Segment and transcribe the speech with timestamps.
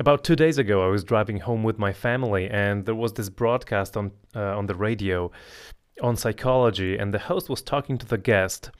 [0.00, 3.28] About two days ago, I was driving home with my family, and there was this
[3.28, 5.32] broadcast on uh, on the radio
[6.00, 8.70] on psychology, and the host was talking to the guest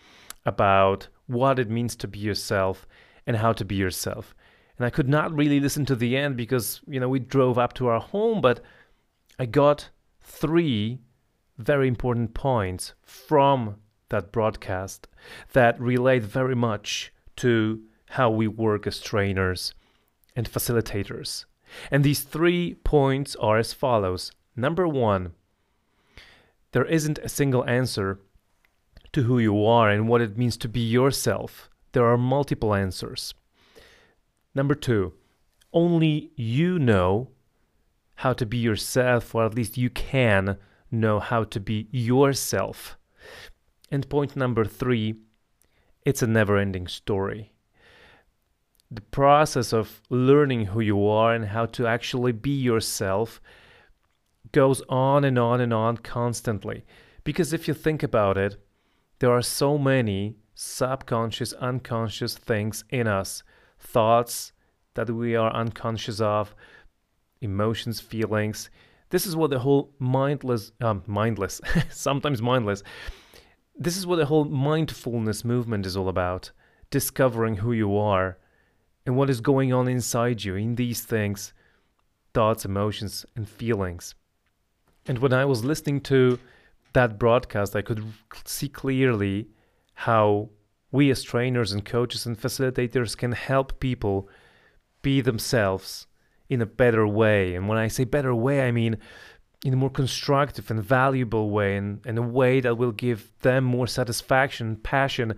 [0.47, 2.87] about what it means to be yourself
[3.27, 4.33] and how to be yourself.
[4.77, 7.73] And I could not really listen to the end because you know we drove up
[7.75, 8.61] to our home, but
[9.41, 9.91] I got
[10.21, 11.01] three
[11.57, 13.75] very important points from
[14.11, 15.09] that broadcast
[15.53, 19.75] that relate very much to how we work as trainers
[20.39, 21.47] and facilitators.
[21.91, 24.31] And these three points are as follows.
[24.55, 25.33] Number one,
[26.71, 28.21] there isn't a single answer
[29.13, 31.69] to who you are and what it means to be yourself.
[31.91, 33.35] There are multiple answers.
[34.55, 35.13] Number two,
[35.73, 37.31] only you know
[38.15, 40.57] how to be yourself, or at least you can
[40.93, 42.97] know how to be yourself.
[43.91, 45.17] And point number three,
[46.05, 47.51] it's a never ending story
[48.91, 53.41] the process of learning who you are and how to actually be yourself
[54.53, 56.85] goes on and on and on constantly.
[57.23, 58.57] Because if you think about it,
[59.19, 63.43] there are so many subconscious, unconscious things in us,
[63.79, 64.53] thoughts
[64.95, 66.55] that we are unconscious of,
[67.41, 68.71] emotions, feelings.
[69.11, 72.83] This is what the whole mindless, um, mindless, sometimes mindless.
[73.77, 76.51] This is what the whole mindfulness movement is all about
[76.91, 78.39] discovering who you are
[79.09, 81.55] and what is going on inside you in these things
[82.35, 84.15] thoughts, emotions, and feelings.
[85.07, 86.39] And when I was listening to
[86.93, 88.05] that broadcast, I could
[88.45, 89.49] see clearly
[89.95, 90.51] how
[90.93, 94.29] we, as trainers and coaches and facilitators, can help people
[95.01, 96.07] be themselves
[96.51, 97.55] in a better way.
[97.55, 98.99] And when I say better way, I mean
[99.65, 103.65] in a more constructive and valuable way, and in a way that will give them
[103.65, 105.35] more satisfaction, passion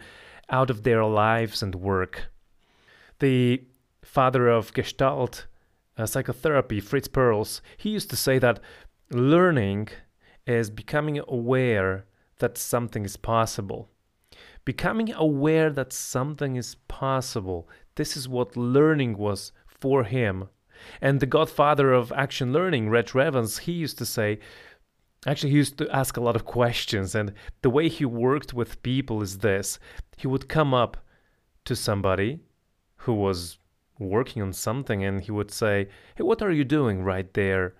[0.48, 2.30] out of their lives and work
[3.20, 3.62] the
[4.02, 5.46] father of Gestalt
[5.96, 8.60] uh, psychotherapy, Fritz Perls, he used to say that
[9.10, 9.88] learning
[10.46, 12.06] is becoming aware
[12.38, 13.88] that something is possible.
[14.64, 17.68] Becoming aware that something is possible.
[17.94, 20.48] This is what learning was for him.
[21.00, 24.38] And the godfather of action learning, Reg Revans, he used to say,
[25.26, 27.14] actually, he used to ask a lot of questions.
[27.14, 29.78] And the way he worked with people is this
[30.16, 30.96] he would come up
[31.66, 32.40] to somebody
[33.04, 33.58] who was
[33.98, 37.74] working on something and he would say, Hey, what are you doing right there?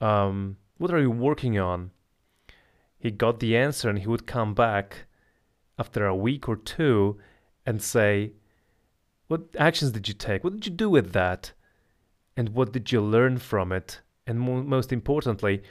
[0.00, 1.90] Um, what are you working on?
[2.98, 5.06] He got the answer and he would come back
[5.78, 7.18] after a week or two
[7.66, 8.32] and say,
[9.28, 10.44] What actions did you take?
[10.44, 11.52] What did you do with that?
[12.36, 14.00] And what did you learn from it?
[14.26, 15.62] And mo- most importantly,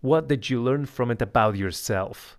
[0.00, 2.38] what did you learn from it about yourself?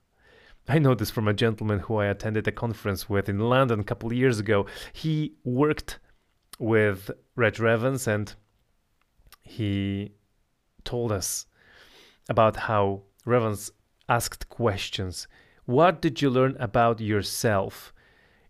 [0.67, 3.83] I know this from a gentleman who I attended a conference with in London a
[3.83, 4.67] couple years ago.
[4.93, 5.99] He worked
[6.59, 8.35] with Reg Revans, and
[9.41, 10.11] he
[10.83, 11.47] told us
[12.27, 13.71] about how Revans
[14.07, 15.27] asked questions.
[15.65, 17.93] What did you learn about yourself?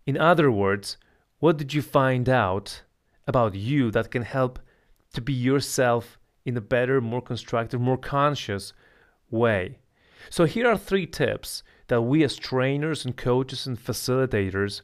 [0.04, 0.96] In other words,
[1.38, 2.82] what did you find out
[3.26, 4.58] about you that can help
[5.14, 8.72] to be yourself in a better, more constructive, more conscious
[9.30, 9.78] way?
[10.28, 14.82] So, here are three tips that we as trainers and coaches and facilitators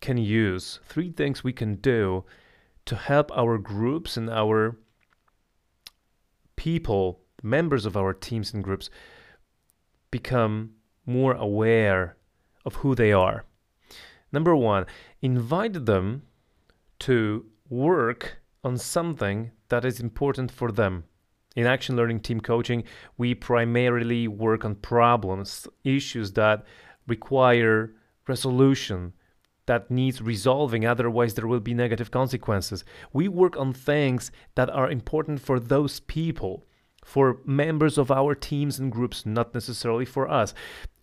[0.00, 0.80] can use.
[0.84, 2.24] Three things we can do
[2.90, 4.76] to help our groups and our
[6.56, 8.90] people, members of our teams and groups,
[10.10, 10.72] become
[11.06, 12.16] more aware
[12.64, 13.44] of who they are.
[14.32, 14.86] Number one,
[15.22, 16.22] invite them
[17.06, 21.04] to work on something that is important for them.
[21.54, 22.82] In action learning team coaching,
[23.16, 26.64] we primarily work on problems, issues that
[27.06, 27.94] require
[28.26, 29.12] resolution,
[29.70, 32.84] that needs resolving, otherwise, there will be negative consequences.
[33.12, 36.66] We work on things that are important for those people,
[37.04, 40.54] for members of our teams and groups, not necessarily for us.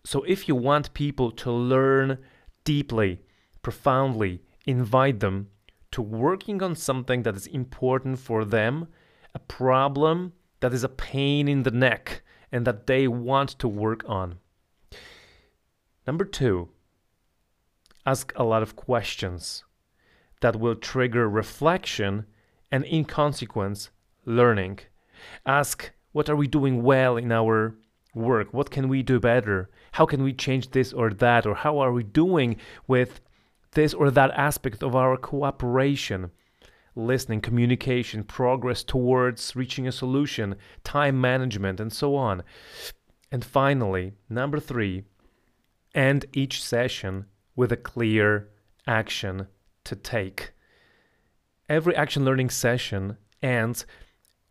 [0.04, 2.18] So, if you want people to learn
[2.64, 3.22] deeply,
[3.62, 5.48] profoundly, invite them
[5.92, 8.88] to working on something that is important for them,
[9.34, 12.20] a problem that is a pain in the neck,
[12.52, 14.40] and that they want to work on.
[16.06, 16.68] Number two,
[18.08, 19.64] ask a lot of questions
[20.40, 22.24] that will trigger reflection
[22.72, 23.90] and, in consequence,
[24.24, 24.78] learning.
[25.44, 27.74] Ask, what are we doing well in our
[28.14, 28.48] work?
[28.52, 29.68] What can we do better?
[29.92, 31.44] How can we change this or that?
[31.46, 32.56] Or how are we doing
[32.86, 33.20] with
[33.72, 36.30] this or that aspect of our cooperation?
[36.94, 42.42] Listening, communication, progress towards reaching a solution, time management, and so on.
[43.30, 45.04] And finally, number three,
[45.94, 47.26] end each session
[47.58, 48.48] with a clear
[48.86, 49.48] action
[49.82, 50.52] to take.
[51.68, 53.84] Every action learning session ends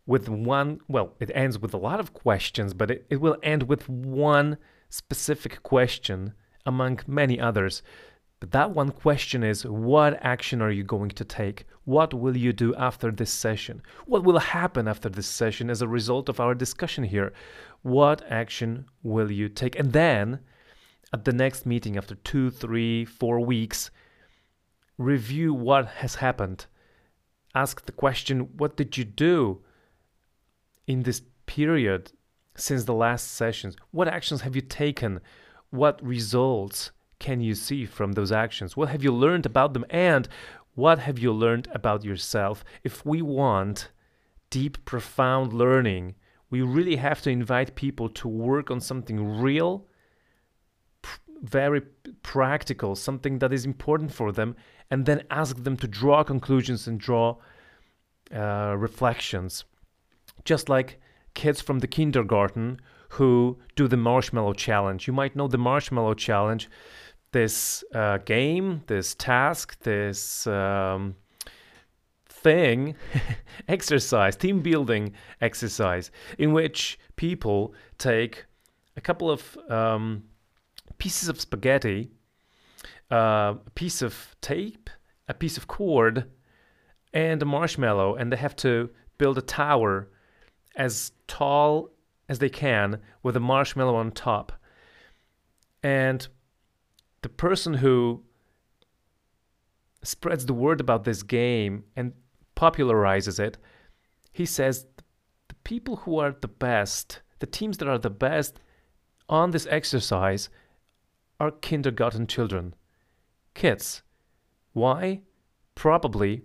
[0.04, 3.62] with one, well, it ends with a lot of questions, but it, it will end
[3.62, 4.58] with one
[4.90, 6.34] specific question
[6.66, 7.82] among many others.
[8.40, 11.64] But that one question is what action are you going to take?
[11.86, 13.80] What will you do after this session?
[14.04, 17.32] What will happen after this session as a result of our discussion here?
[17.80, 19.78] What action will you take?
[19.78, 20.40] And then
[21.12, 23.90] at the next meeting, after two, three, four weeks,
[24.96, 26.66] review what has happened.
[27.54, 29.62] Ask the question what did you do
[30.86, 32.12] in this period
[32.56, 33.76] since the last sessions?
[33.90, 35.20] What actions have you taken?
[35.70, 36.92] What results?
[37.18, 38.76] can you see from those actions?
[38.76, 39.84] What have you learned about them?
[39.90, 40.28] And
[40.74, 42.64] what have you learned about yourself?
[42.84, 43.90] If we want
[44.50, 46.14] deep, profound learning,
[46.50, 49.86] we really have to invite people to work on something real,
[51.42, 51.82] very
[52.22, 54.56] practical, something that is important for them,
[54.90, 57.36] and then ask them to draw conclusions and draw
[58.34, 59.64] uh, reflections.
[60.44, 61.00] Just like
[61.34, 62.80] kids from the kindergarten
[63.10, 65.06] who do the marshmallow challenge.
[65.06, 66.68] You might know the marshmallow challenge
[67.32, 71.14] this uh, game, this task, this um,
[72.28, 72.94] thing,
[73.68, 78.46] exercise, team building exercise, in which people take
[78.96, 80.24] a couple of um,
[80.98, 82.10] pieces of spaghetti,
[83.10, 84.90] uh, a piece of tape,
[85.28, 86.30] a piece of cord,
[87.12, 90.08] and a marshmallow, and they have to build a tower
[90.76, 91.90] as tall
[92.28, 94.52] as they can with a marshmallow on top.
[95.82, 96.26] And
[97.22, 98.22] the person who
[100.02, 102.12] spreads the word about this game and
[102.56, 103.58] popularizes it,
[104.32, 104.86] he says
[105.48, 108.60] the people who are the best, the teams that are the best
[109.28, 110.48] on this exercise
[111.40, 112.74] are kindergarten children,
[113.54, 114.02] kids.
[114.72, 115.22] Why?
[115.74, 116.42] Probably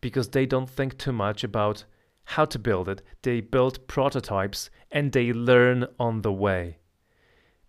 [0.00, 1.84] because they don't think too much about
[2.24, 3.02] how to build it.
[3.22, 6.78] They build prototypes and they learn on the way.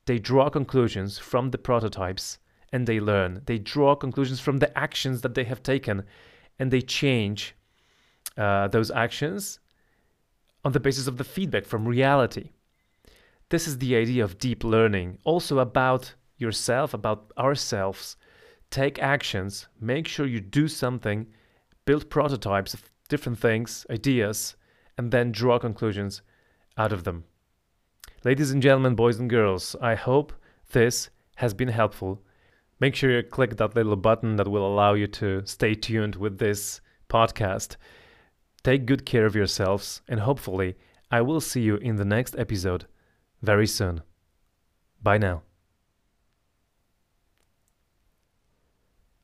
[0.05, 2.39] They draw conclusions from the prototypes
[2.71, 3.41] and they learn.
[3.45, 6.03] They draw conclusions from the actions that they have taken
[6.57, 7.55] and they change
[8.37, 9.59] uh, those actions
[10.63, 12.51] on the basis of the feedback from reality.
[13.49, 18.17] This is the idea of deep learning, also about yourself, about ourselves.
[18.69, 21.27] Take actions, make sure you do something,
[21.85, 24.55] build prototypes of different things, ideas,
[24.97, 26.21] and then draw conclusions
[26.77, 27.23] out of them.
[28.23, 30.33] Ladies and gentlemen, boys and girls, I hope
[30.71, 32.21] this has been helpful.
[32.79, 36.37] Make sure you click that little button that will allow you to stay tuned with
[36.37, 37.75] this podcast.
[38.63, 40.75] Take good care of yourselves, and hopefully,
[41.09, 42.85] I will see you in the next episode
[43.41, 44.01] very soon.
[45.01, 45.41] Bye now.